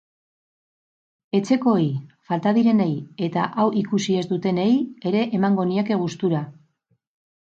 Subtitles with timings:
[1.39, 1.83] Etxekoei,
[2.29, 2.95] falta direnei
[3.27, 4.71] eta hau ikusi ez dutenei
[5.11, 6.41] ere emango nieke gustura.